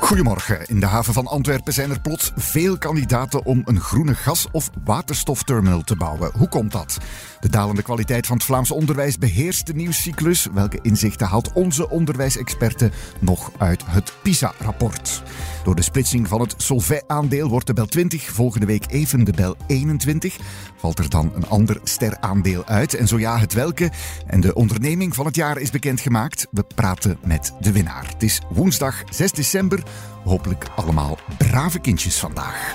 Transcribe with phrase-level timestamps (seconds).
[0.00, 0.66] Goedemorgen.
[0.66, 4.70] In de haven van Antwerpen zijn er plots veel kandidaten om een groene gas- of
[4.84, 6.30] waterstofterminal te bouwen.
[6.34, 6.98] Hoe komt dat?
[7.40, 10.46] De dalende kwaliteit van het Vlaams onderwijs beheerst de nieuwscyclus.
[10.52, 15.22] Welke inzichten haalt onze onderwijsexperte nog uit het PISA-rapport?
[15.64, 19.56] Door de splitsing van het Solvay-aandeel wordt de Bel 20 volgende week even de Bel
[19.66, 20.36] 21.
[20.76, 22.94] Valt er dan een ander steraandeel uit?
[22.94, 23.90] En zo ja, het welke?
[24.26, 26.46] En de onderneming van het jaar is bekendgemaakt.
[26.50, 28.06] We praten met de winnaar.
[28.12, 29.82] Het is woensdag 6 december.
[30.24, 32.72] Hopelijk allemaal brave kindjes vandaag.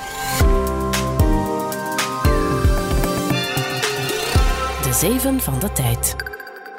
[4.81, 6.15] De Zeven van de Tijd.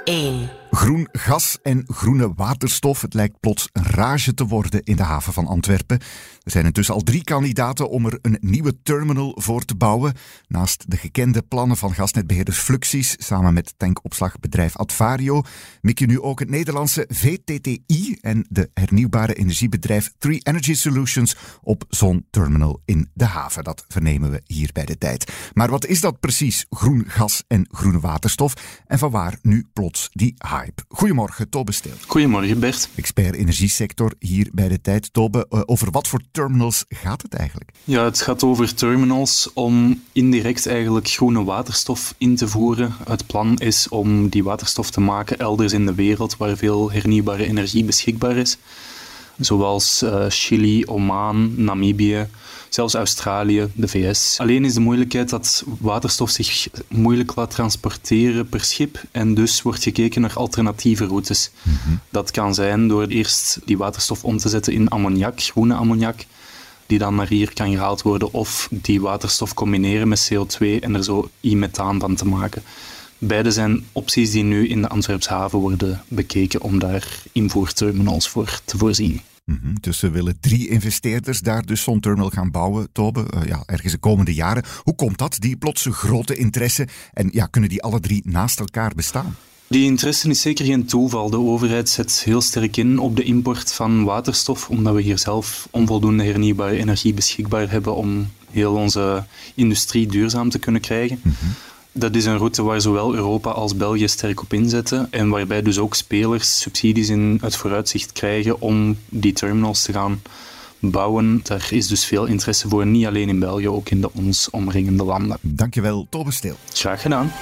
[0.04, 0.48] 1.
[0.74, 3.00] Groen gas en groene waterstof.
[3.00, 6.00] Het lijkt plots een rage te worden in de haven van Antwerpen.
[6.42, 10.14] Er zijn intussen al drie kandidaten om er een nieuwe terminal voor te bouwen.
[10.48, 15.42] Naast de gekende plannen van gasnetbeheerders Fluxis samen met tankopslagbedrijf Advario,
[15.81, 21.84] mik je nu ook het Nederlandse VTTI en de hernieuwbare energiebedrijf Three Energy Solutions op
[21.88, 23.64] zo'n terminal in de haven.
[23.64, 25.33] Dat vernemen we hier bij de tijd.
[25.53, 28.83] Maar wat is dat precies, groen gas en groene waterstof?
[28.86, 30.34] En vanwaar nu plots die
[30.88, 31.92] Goedemorgen, Tobe Steel.
[32.06, 32.88] Goedemorgen, Bert.
[32.94, 35.12] Expert energiesector hier bij de tijd.
[35.12, 37.70] Tobe, eh, over wat voor terminals gaat het eigenlijk?
[37.84, 42.94] Ja, het gaat over terminals om indirect eigenlijk groene waterstof in te voeren.
[43.08, 47.46] Het plan is om die waterstof te maken elders in de wereld waar veel hernieuwbare
[47.46, 48.58] energie beschikbaar is.
[49.38, 52.26] Zoals uh, Chili, Oman, Namibië,
[52.75, 54.36] zelfs Australië, de VS.
[54.39, 59.83] Alleen is de moeilijkheid dat waterstof zich moeilijk laat transporteren per schip en dus wordt
[59.83, 61.50] gekeken naar alternatieve routes.
[62.11, 66.26] Dat kan zijn door eerst die waterstof om te zetten in ammoniak, groene ammoniak,
[66.87, 71.04] die dan naar hier kan gehaald worden, of die waterstof combineren met CO2 en er
[71.04, 72.62] zo e-methaan van te maken.
[73.19, 78.60] Beide zijn opties die nu in de Antwerpse haven worden bekeken om daar invoerterminals voor
[78.65, 79.21] te voorzien.
[79.44, 83.62] Mm Dus ze willen drie investeerders daar dus zo'n terminal gaan bouwen, Tobe, uh, ja,
[83.66, 84.65] ergens de komende jaren.
[84.82, 86.88] Hoe komt dat, die plotse grote interesse?
[87.12, 89.37] En ja, kunnen die alle drie naast elkaar bestaan?
[89.66, 91.31] Die interesse is zeker geen toeval.
[91.31, 95.69] De overheid zet heel sterk in op de import van waterstof, omdat we hier zelf
[95.71, 101.21] onvoldoende hernieuwbare energie beschikbaar hebben om heel onze industrie duurzaam te kunnen krijgen.
[101.22, 101.54] Mm -hmm.
[101.97, 105.78] Dat is een route waar zowel Europa als België sterk op inzetten en waarbij dus
[105.78, 110.22] ook spelers subsidies in het vooruitzicht krijgen om die terminals te gaan
[110.78, 111.41] bouwen.
[111.43, 115.04] Daar is dus veel interesse voor, niet alleen in België, ook in de ons omringende
[115.04, 115.38] landen.
[115.41, 116.56] Dankjewel, Tobe Steel.
[116.72, 117.33] Graag gedaan.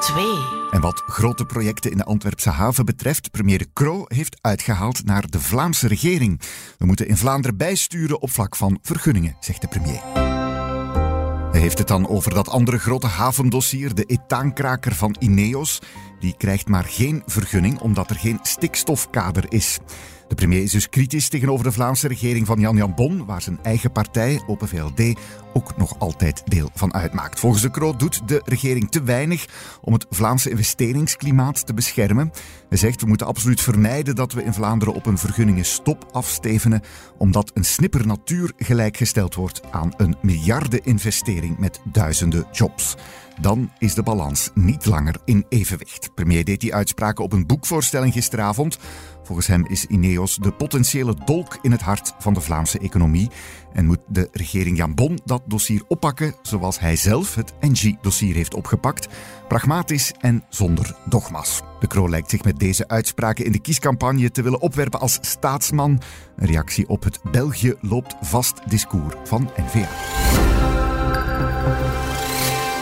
[0.00, 0.24] 2.
[0.70, 5.30] En wat grote projecten in de Antwerpse haven betreft, premier De Croo heeft uitgehaald naar
[5.30, 6.40] de Vlaamse regering.
[6.78, 10.29] We moeten in Vlaanderen bijsturen op vlak van vergunningen, zegt de premier.
[11.50, 15.80] Hij heeft het dan over dat andere grote havendossier, de etaankraker van Ineos.
[16.20, 19.78] Die krijgt maar geen vergunning omdat er geen stikstofkader is.
[20.30, 23.58] De premier is dus kritisch tegenover de Vlaamse regering van Jan Jan Bon, waar zijn
[23.62, 25.18] eigen partij, Open VLD,
[25.52, 27.40] ook nog altijd deel van uitmaakt.
[27.40, 29.46] Volgens de Kroot doet de regering te weinig
[29.80, 32.30] om het Vlaamse investeringsklimaat te beschermen.
[32.68, 36.82] Hij zegt we moeten absoluut vermijden dat we in Vlaanderen op een vergunningenstop afstevenen,
[37.18, 42.96] omdat een snipper natuur gelijkgesteld wordt aan een miljardeninvestering met duizenden jobs
[43.40, 46.14] dan is de balans niet langer in evenwicht.
[46.14, 48.78] Premier deed die uitspraken op een boekvoorstelling gisteravond.
[49.30, 53.30] Volgens hem is Ineos de potentiële dolk in het hart van de Vlaamse economie
[53.72, 58.54] en moet de regering Jan Bon dat dossier oppakken zoals hij zelf het NG-dossier heeft
[58.54, 59.08] opgepakt,
[59.48, 61.62] pragmatisch en zonder dogma's.
[61.80, 66.00] De Kroo lijkt zich met deze uitspraken in de kiescampagne te willen opwerpen als staatsman,
[66.36, 69.88] een reactie op het België loopt vast discours van N-VA.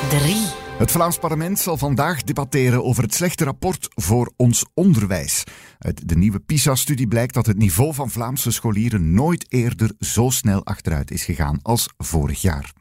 [0.09, 0.48] 3.
[0.79, 5.45] Het Vlaams parlement zal vandaag debatteren over het slechte rapport voor ons onderwijs.
[5.79, 10.65] Uit de nieuwe PISA-studie blijkt dat het niveau van Vlaamse scholieren nooit eerder zo snel
[10.65, 12.73] achteruit is gegaan als vorig jaar.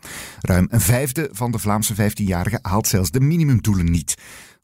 [0.42, 4.16] Ruim een vijfde van de Vlaamse 15-jarigen haalt zelfs de minimumdoelen niet.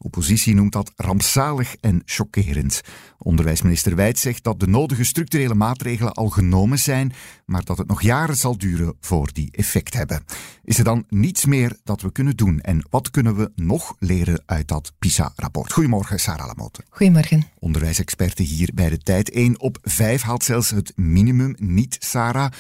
[0.04, 2.82] Oppositie noemt dat rampzalig en chockerend.
[3.18, 7.14] Onderwijsminister Wijt zegt dat de nodige structurele maatregelen al genomen zijn,
[7.46, 10.24] maar dat het nog jaren zal duren voor die effect hebben.
[10.64, 14.44] Is er dan niets meer dat we kunnen doen en wat kunnen we nog leren
[14.46, 15.74] uit dat PISA-rapport?
[15.74, 16.84] Goedemorgen, Sarah Lamotte.
[16.90, 17.44] Goedemorgen.
[17.60, 19.30] Onderwijsexperte hier bij de tijd.
[19.30, 22.52] 1 op 5 haalt zelfs het minimum niet, Sarah.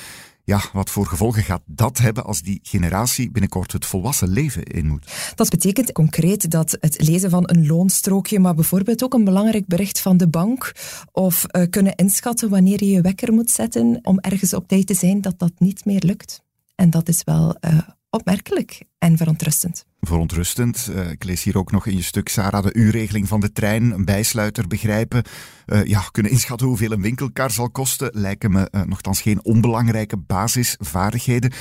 [0.45, 4.87] Ja, wat voor gevolgen gaat dat hebben als die generatie binnenkort het volwassen leven in
[4.87, 5.33] moet?
[5.35, 9.99] Dat betekent concreet dat het lezen van een loonstrookje, maar bijvoorbeeld ook een belangrijk bericht
[9.99, 10.71] van de bank
[11.11, 14.93] of uh, kunnen inschatten wanneer je je wekker moet zetten om ergens op tijd te
[14.93, 16.43] zijn, dat dat niet meer lukt.
[16.75, 17.77] En dat is wel uh,
[18.09, 20.89] opmerkelijk en verontrustend verontrustend.
[20.95, 23.91] Uh, ik lees hier ook nog in je stuk, Sarah, de uurregeling van de trein,
[23.91, 25.23] een bijsluiter begrijpen.
[25.65, 30.17] Uh, ja, kunnen inschatten hoeveel een winkelkar zal kosten, lijken me uh, nogthans geen onbelangrijke
[30.17, 31.51] basisvaardigheden.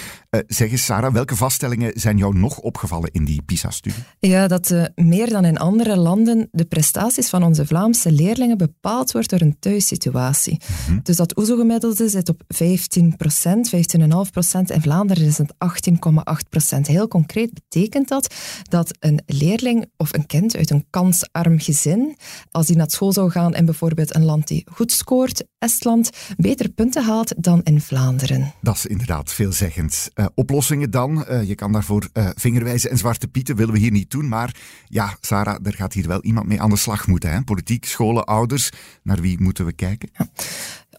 [0.47, 4.03] zeg eens, Sarah, welke vaststellingen zijn jou nog opgevallen in die PISA-studie?
[4.19, 9.31] Ja, dat meer dan in andere landen de prestaties van onze Vlaamse leerlingen bepaald wordt
[9.31, 10.61] door een thuissituatie.
[10.89, 14.71] Mm Dus dat OESO-gemiddelde zit op 15 procent, 15,5 procent.
[14.71, 16.87] In Vlaanderen is het 18,8 procent.
[16.87, 18.32] Heel concreet betekent dat
[18.63, 22.17] dat een leerling of een kind uit een kansarm gezin,
[22.51, 26.69] als die naar school zou gaan in bijvoorbeeld een land die goed scoort, Estland, betere
[26.69, 28.53] punten haalt dan in Vlaanderen.
[28.61, 30.11] Dat is inderdaad veelzeggend.
[30.15, 31.25] Uh, oplossingen dan?
[31.29, 34.29] Uh, je kan daarvoor uh, vingerwijzen en zwarte pieten, willen we hier niet doen.
[34.29, 34.57] Maar
[34.89, 37.33] ja, Sarah, er gaat hier wel iemand mee aan de slag moeten.
[37.33, 37.43] Hè?
[37.43, 38.71] Politiek, scholen, ouders.
[39.03, 40.09] Naar wie moeten we kijken?
[40.13, 40.29] Ja.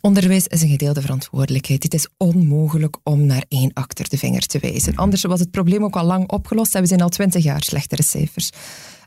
[0.05, 1.83] Onderwijs is een gedeelde verantwoordelijkheid.
[1.83, 4.95] Het is onmogelijk om naar één achter de vinger te wijzen.
[4.95, 8.03] Anders was het probleem ook al lang opgelost en we zijn al twintig jaar slechtere
[8.03, 8.49] cijfers.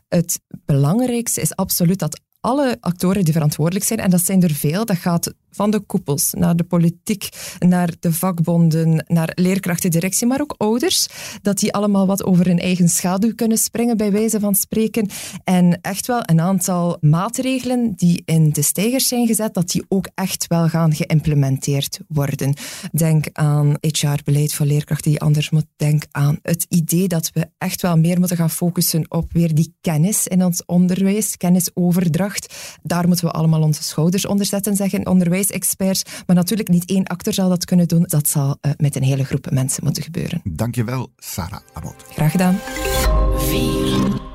[0.07, 4.85] Het belangrijkste is absoluut dat alle actoren die verantwoordelijk zijn, en dat zijn er veel,
[4.85, 10.55] dat gaat van de koepels naar de politiek, naar de vakbonden, naar leerkrachtendirectie, maar ook
[10.57, 11.07] ouders,
[11.41, 15.09] dat die allemaal wat over hun eigen schaduw kunnen springen, bij wijze van spreken.
[15.43, 20.07] En echt wel een aantal maatregelen die in de stijgers zijn gezet, dat die ook
[20.15, 22.53] echt wel gaan geïmplementeerd worden.
[22.91, 25.65] Denk aan HR-beleid voor leerkrachten die anders moet.
[25.75, 29.75] Denk aan het idee dat we echt wel meer moeten gaan focussen op weer die
[29.81, 32.53] kennis in ons onderwijs, kennisoverdracht.
[32.83, 36.03] Daar moeten we allemaal onze schouders onder zetten, zeggen onderwijs experts.
[36.25, 38.03] Maar natuurlijk niet één acteur zal dat kunnen doen.
[38.03, 40.41] Dat zal uh, met een hele groep mensen moeten gebeuren.
[40.43, 41.95] Dankjewel, Sarah Abot.
[42.09, 42.59] Graag gedaan.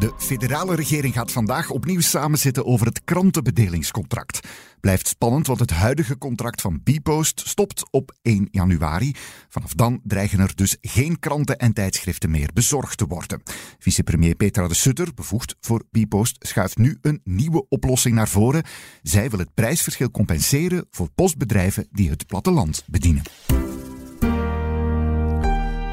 [0.02, 4.49] De federale regering gaat vandaag opnieuw samenzitten over het krantenbedelingscontract.
[4.81, 9.14] Blijft spannend, want het huidige contract van Bpost stopt op 1 januari.
[9.49, 13.43] Vanaf dan dreigen er dus geen kranten en tijdschriften meer bezorgd te worden.
[13.78, 18.62] Vicepremier Petra de Sutter, bevoegd voor Bpost, schuift nu een nieuwe oplossing naar voren.
[19.02, 23.22] Zij wil het prijsverschil compenseren voor postbedrijven die het platteland bedienen.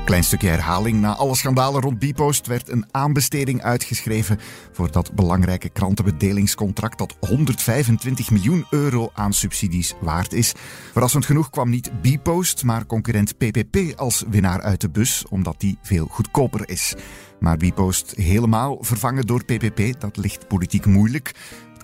[0.09, 1.01] Klein stukje herhaling.
[1.01, 4.39] Na alle schandalen rond Bpost werd een aanbesteding uitgeschreven
[4.71, 10.53] voor dat belangrijke krantenbedelingscontract dat 125 miljoen euro aan subsidies waard is.
[10.91, 15.77] Verrassend genoeg kwam niet Bpost, maar concurrent PPP als winnaar uit de bus, omdat die
[15.81, 16.95] veel goedkoper is.
[17.39, 21.31] Maar Bpost helemaal vervangen door PPP, dat ligt politiek moeilijk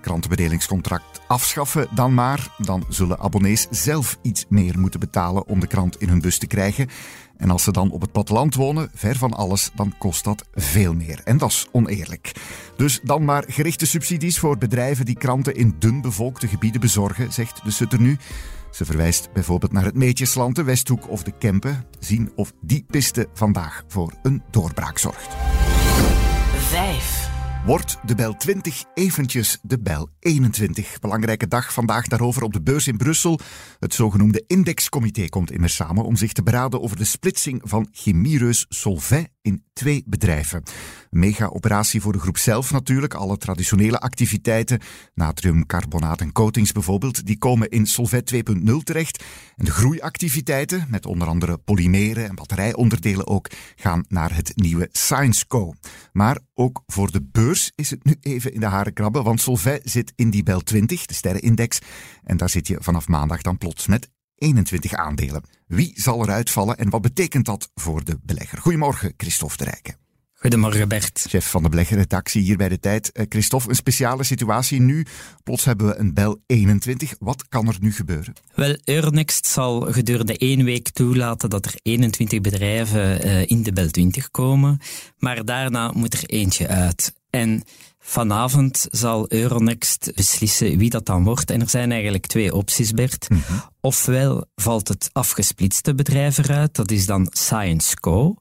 [0.05, 2.47] krantenbedelingscontract afschaffen dan maar.
[2.57, 6.47] Dan zullen abonnees zelf iets meer moeten betalen om de krant in hun bus te
[6.47, 6.87] krijgen.
[7.37, 10.93] En als ze dan op het platteland wonen, ver van alles, dan kost dat veel
[10.93, 11.21] meer.
[11.23, 12.31] En dat is oneerlijk.
[12.77, 17.63] Dus dan maar gerichte subsidies voor bedrijven die kranten in dun bevolkte gebieden bezorgen, zegt
[17.63, 18.17] de Sutter nu.
[18.71, 21.85] Ze verwijst bijvoorbeeld naar het Meetjesland, de Westhoek of de Kempen.
[21.99, 25.35] Zien of die piste vandaag voor een doorbraak zorgt.
[26.57, 27.34] 5.
[27.65, 30.99] Wordt de bel 20 eventjes de bel 21?
[30.99, 33.39] Belangrijke dag vandaag daarover op de beurs in Brussel.
[33.79, 38.65] Het zogenoemde Indexcomité komt immers samen om zich te beraden over de splitsing van chemiereus
[38.69, 40.63] Solvay in twee bedrijven.
[41.09, 43.13] Mega-operatie voor de groep zelf natuurlijk.
[43.13, 44.79] Alle traditionele activiteiten,
[45.13, 49.23] natriumcarbonaat en coatings bijvoorbeeld, die komen in Solvet 2.0 terecht.
[49.55, 55.73] En de groeiactiviteiten, met onder andere polymeren en batterijonderdelen ook, gaan naar het nieuwe ScienceCo.
[56.11, 59.79] Maar ook voor de beurs is het nu even in de haren krabben, want Solvay
[59.83, 61.79] zit in die bel 20, de sterrenindex.
[62.23, 65.43] En daar zit je vanaf maandag dan plots met 21 aandelen.
[65.67, 68.57] Wie zal eruit vallen en wat betekent dat voor de belegger?
[68.57, 69.97] Goedemorgen, Christophe de Rijken.
[70.45, 71.25] Goedemorgen Bert.
[71.29, 73.11] Chef van de beleggerredactie hier bij de tijd.
[73.11, 75.05] Eh, Christophe, een speciale situatie nu.
[75.43, 77.13] Plots hebben we een bel 21.
[77.19, 78.33] Wat kan er nu gebeuren?
[78.55, 83.89] Wel, Euronext zal gedurende één week toelaten dat er 21 bedrijven uh, in de bel
[83.89, 84.79] 20 komen.
[85.17, 87.13] Maar daarna moet er eentje uit.
[87.29, 87.63] En
[88.07, 91.49] Vanavond zal Euronext beslissen wie dat dan wordt.
[91.49, 93.29] En er zijn eigenlijk twee opties, Bert.
[93.29, 93.41] Mhm.
[93.81, 98.35] Ofwel valt het afgesplitste bedrijf eruit, dat is dan Science Co.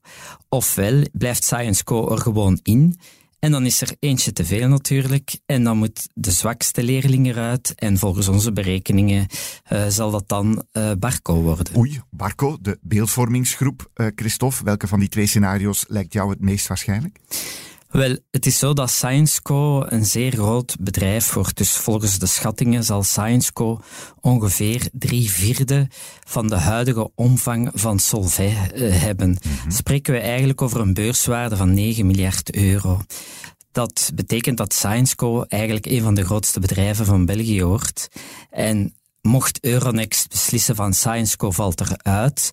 [0.49, 2.99] Ofwel blijft Science Co er gewoon in.
[3.39, 5.39] En dan is er eentje te veel natuurlijk.
[5.47, 7.75] En dan moet de zwakste leerling eruit.
[7.75, 9.27] En volgens onze berekeningen
[9.73, 11.77] uh, zal dat dan uh, Barco worden.
[11.77, 13.91] Oei, Barco, de beeldvormingsgroep.
[13.97, 17.19] Uh, Christophe, welke van die twee scenario's lijkt jou het meest waarschijnlijk?
[17.95, 21.57] Wel, het is zo dat ScienceCo een zeer groot bedrijf wordt.
[21.57, 23.81] Dus volgens de schattingen zal ScienceCo
[24.21, 25.89] ongeveer drie vierde
[26.27, 29.39] van de huidige omvang van Solvay eh, hebben.
[29.43, 29.71] Mhm.
[29.71, 33.01] Spreken we eigenlijk over een beurswaarde van 9 miljard euro.
[33.73, 38.09] Dat betekent dat ScienceCo eigenlijk een van de grootste bedrijven van België wordt.
[38.51, 38.95] En
[39.27, 42.51] mocht Euronext beslissen van ScienceCo valt eruit,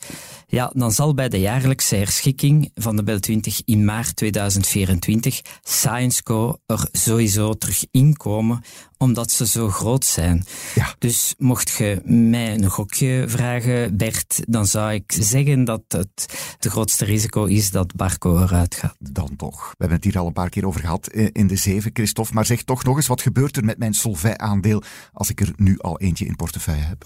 [0.47, 6.57] ja, dan zal bij de jaarlijkse herschikking van de Bel 20 in maart 2024 ScienceCo
[6.65, 8.63] er sowieso terug inkomen,
[9.01, 10.45] omdat ze zo groot zijn.
[10.75, 10.95] Ja.
[10.99, 16.25] Dus mocht je mij een gokje vragen, Bert, dan zou ik zeggen dat het
[16.59, 18.95] de grootste risico is dat Barco eruit gaat.
[18.99, 19.69] Dan toch.
[19.69, 22.33] We hebben het hier al een paar keer over gehad eh, in de zeven, Christophe.
[22.33, 25.79] Maar zeg toch nog eens, wat gebeurt er met mijn Solvay-aandeel als ik er nu
[25.79, 27.05] al eentje in portefeuille heb?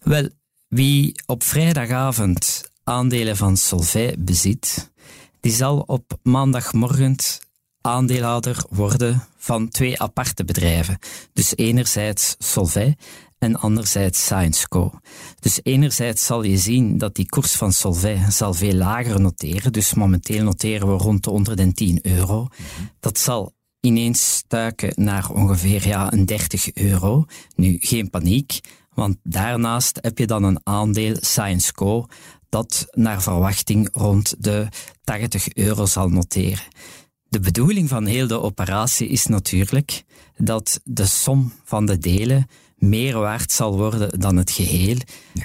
[0.00, 0.28] Wel,
[0.68, 4.90] wie op vrijdagavond aandelen van Solvay bezit,
[5.40, 7.16] die zal op maandagmorgen
[7.80, 10.98] aandeelhouder worden van twee aparte bedrijven.
[11.32, 12.96] Dus enerzijds Solvay
[13.38, 14.92] en anderzijds ScienceCo.
[15.40, 19.72] Dus enerzijds zal je zien dat die koers van Solvay zal veel lager noteren.
[19.72, 22.48] Dus momenteel noteren we rond de 110 euro.
[23.00, 27.24] Dat zal ineens stuiken naar ongeveer ja, een 30 euro.
[27.54, 28.60] Nu, geen paniek,
[28.94, 32.06] want daarnaast heb je dan een aandeel ScienceCo
[32.48, 34.68] dat naar verwachting rond de
[35.04, 36.64] 80 euro zal noteren.
[37.30, 40.04] De bedoeling van heel de operatie is natuurlijk
[40.36, 42.46] dat de som van de delen
[42.78, 44.96] meer waard zal worden dan het geheel.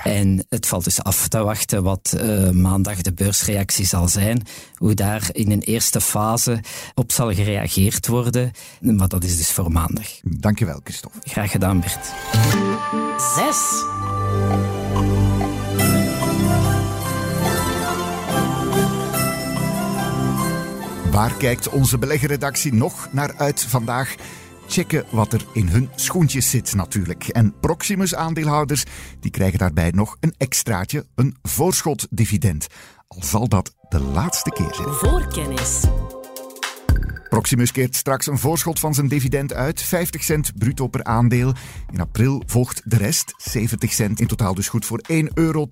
[0.04, 4.42] En het valt dus af te wachten wat uh, maandag de beursreactie zal zijn,
[4.76, 6.60] hoe daar in een eerste fase
[6.94, 8.52] op zal gereageerd worden.
[8.82, 10.08] Maar dat is dus voor maandag.
[10.24, 11.20] Dankjewel, Christophe.
[11.24, 12.14] Graag gedaan, Bert.
[13.36, 13.84] Zes.
[21.16, 24.16] Waar kijkt onze beleggerredactie nog naar uit vandaag?
[24.68, 27.28] Checken wat er in hun schoentjes zit natuurlijk.
[27.28, 28.84] En Proximus-aandeelhouders
[29.20, 32.68] die krijgen daarbij nog een extraatje, een voorschotdividend.
[33.08, 34.94] Al zal dat de laatste keer zijn.
[34.94, 35.82] Voorkennis.
[37.36, 41.54] Proximus keert straks een voorschot van zijn dividend uit, 50 cent bruto per aandeel.
[41.92, 45.70] In april volgt de rest, 70 cent, in totaal dus goed voor 1,20 euro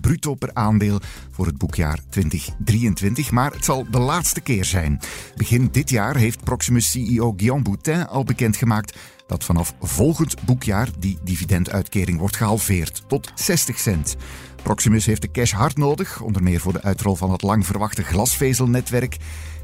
[0.00, 1.00] bruto per aandeel
[1.30, 3.30] voor het boekjaar 2023.
[3.30, 5.00] Maar het zal de laatste keer zijn.
[5.36, 8.98] Begin dit jaar heeft Proximus-CEO Guillaume Boutin al bekendgemaakt
[9.30, 14.16] dat vanaf volgend boekjaar die dividenduitkering wordt gehalveerd tot 60 cent.
[14.62, 18.02] Proximus heeft de cash hard nodig, onder meer voor de uitrol van het lang verwachte
[18.02, 19.16] glasvezelnetwerk.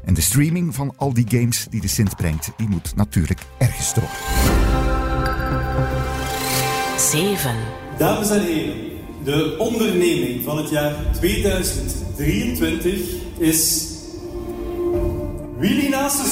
[0.05, 3.93] En de streaming van al die games die de Sint brengt, die moet natuurlijk ergens
[3.93, 4.09] door.
[6.97, 7.55] 7.
[7.97, 8.75] Dames en heren,
[9.23, 12.99] de onderneming van het jaar 2023
[13.37, 13.85] is
[15.57, 16.23] Willy naast de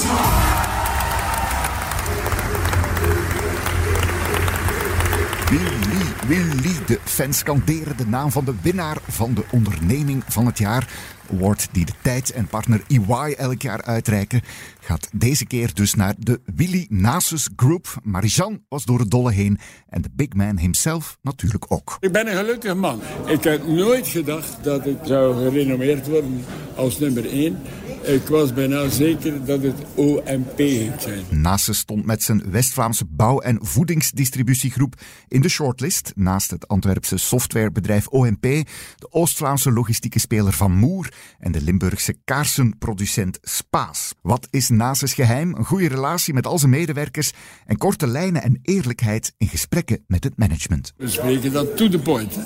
[5.50, 5.85] Willy,
[6.28, 10.88] Willy, de fans skanderen de naam van de winnaar van de onderneming van het jaar
[11.34, 14.42] award die de Tijd en partner EY elk jaar uitreiken,
[14.80, 17.88] gaat deze keer dus naar de Willy Nasus Group.
[18.04, 21.98] Marijan was door het dolle heen en de big man himself natuurlijk ook.
[22.00, 23.02] Ik ben een gelukkige man.
[23.26, 27.58] Ik had nooit gedacht dat ik zou gerenommeerd worden als nummer 1.
[28.06, 31.60] Ik was bijna zeker dat het OMP ging zijn.
[31.60, 34.96] Stond met zijn West-Vlaamse bouw- en voedingsdistributiegroep
[35.28, 36.12] in de shortlist.
[36.16, 43.40] Naast het Antwerpse softwarebedrijf OMP, de Oost-Vlaamse logistieke speler Van Moer en de Limburgse kaarsenproducent
[43.42, 44.14] Spaas.
[44.22, 45.56] Wat is Nasus geheim?
[45.56, 47.32] Een goede relatie met al zijn medewerkers
[47.66, 50.94] en korte lijnen en eerlijkheid in gesprekken met het management.
[50.98, 52.38] We spreken dat to the point.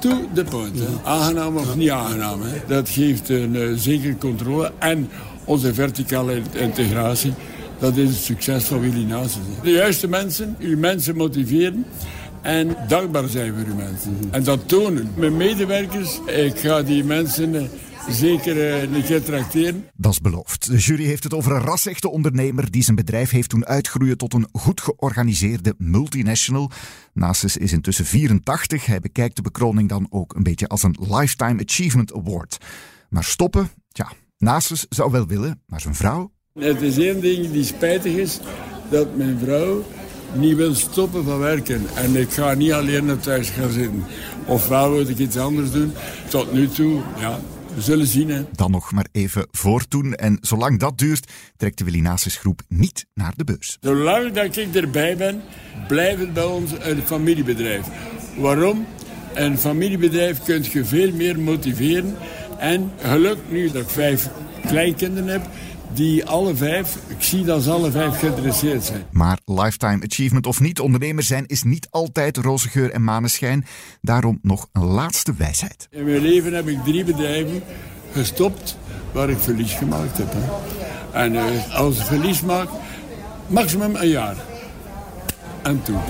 [0.00, 0.80] To the point.
[1.04, 2.42] Aangenaam of niet aangenaam.
[2.42, 2.58] Hè?
[2.66, 5.08] Dat geeft een uh, zekere controle en
[5.44, 7.32] onze verticale integratie.
[7.78, 9.42] Dat is het succes van Willy Nasus.
[9.62, 11.86] De juiste mensen, uw mensen motiveren
[12.42, 14.18] en dankbaar zijn voor uw mensen.
[14.30, 15.10] En dat tonen.
[15.14, 17.62] Mijn medewerkers, ik ga die mensen eh,
[18.10, 19.84] zeker uh, een keer tracteren.
[19.94, 20.70] Dat is beloofd.
[20.70, 24.34] De jury heeft het over een rasechte ondernemer die zijn bedrijf heeft doen uitgroeien tot
[24.34, 26.70] een goed georganiseerde multinational.
[27.12, 28.86] Nasus is intussen 84.
[28.86, 32.58] Hij bekijkt de bekroning dan ook een beetje als een Lifetime Achievement Award.
[33.08, 36.32] Maar stoppen, ja, Nasus zou wel willen, maar zijn vrouw...
[36.58, 38.40] Het is één ding die spijtig is,
[38.90, 39.84] dat mijn vrouw
[40.32, 41.86] niet wil stoppen van werken.
[41.94, 44.04] En ik ga niet alleen naar thuis gaan zitten.
[44.46, 45.92] Ofwel wil ik iets anders doen.
[46.28, 47.40] Tot nu toe, ja,
[47.74, 48.30] we zullen zien.
[48.30, 48.44] Hè.
[48.52, 50.14] Dan nog maar even voortoen.
[50.14, 53.76] En zolang dat duurt, trekt de Willinasis groep niet naar de beurs.
[53.80, 55.42] Zolang dat ik erbij ben,
[55.88, 57.86] blijft het bij ons een familiebedrijf.
[58.36, 58.86] Waarom?
[59.34, 62.16] Een familiebedrijf kun je veel meer motiveren.
[62.58, 64.28] En geluk nu dat ik vijf
[64.66, 65.48] kleinkinderen heb,
[65.98, 69.04] die alle vijf, ik zie dat ze alle vijf geïnteresseerd zijn.
[69.10, 73.66] Maar lifetime achievement of niet, ondernemer zijn is niet altijd roze geur en maneschijn.
[74.00, 75.88] Daarom nog een laatste wijsheid.
[75.90, 77.62] In mijn leven heb ik drie bedrijven
[78.12, 78.78] gestopt
[79.12, 80.32] waar ik verlies gemaakt heb.
[80.36, 81.22] Hè.
[81.22, 82.68] En uh, als ik verlies maak,
[83.46, 84.36] maximum een jaar.
[85.62, 86.00] En toen.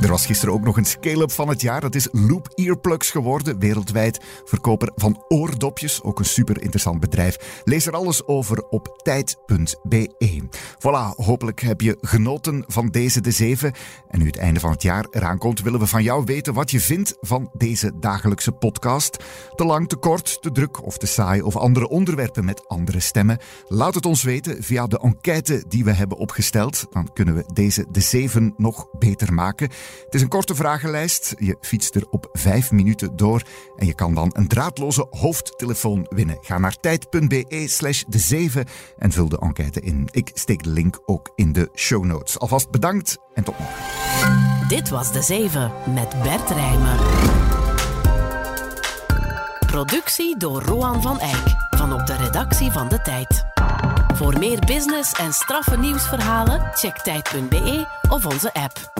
[0.00, 1.80] Er was gisteren ook nog een scale-up van het jaar.
[1.80, 6.02] Dat is Loop Earplugs geworden, wereldwijd verkoper van oordopjes.
[6.02, 7.62] Ook een super interessant bedrijf.
[7.64, 10.42] Lees er alles over op tijd.be.
[10.78, 13.72] Voilà, hopelijk heb je genoten van deze de zeven.
[14.08, 16.70] En nu het einde van het jaar eraan komt, willen we van jou weten wat
[16.70, 19.24] je vindt van deze dagelijkse podcast.
[19.54, 23.38] Te lang, te kort, te druk of te saai of andere onderwerpen met andere stemmen.
[23.68, 26.86] Laat het ons weten via de enquête die we hebben opgesteld.
[26.90, 29.68] Dan kunnen we deze de zeven nog beter maken.
[30.04, 31.34] Het is een korte vragenlijst.
[31.38, 33.42] Je fietst er op vijf minuten door
[33.76, 36.38] en je kan dan een draadloze hoofdtelefoon winnen.
[36.40, 38.66] Ga naar tijd.be slash de 7
[38.98, 40.08] en vul de enquête in.
[40.10, 42.38] Ik steek de link ook in de show notes.
[42.38, 44.68] Alvast bedankt en tot morgen.
[44.68, 46.96] Dit was de 7 met Bert Rijmen.
[49.66, 53.44] Productie door Roan van Eyck van op de redactie van De Tijd.
[54.14, 58.99] Voor meer business en straffe nieuwsverhalen, check tijd.be of onze app.